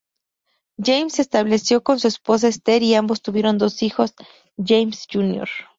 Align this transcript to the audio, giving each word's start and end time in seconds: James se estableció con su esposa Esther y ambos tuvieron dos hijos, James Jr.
James 0.83 1.13
se 1.13 1.21
estableció 1.21 1.83
con 1.83 1.99
su 1.99 2.07
esposa 2.07 2.47
Esther 2.47 2.81
y 2.81 2.95
ambos 2.95 3.21
tuvieron 3.21 3.59
dos 3.59 3.83
hijos, 3.83 4.15
James 4.57 5.05
Jr. 5.13 5.47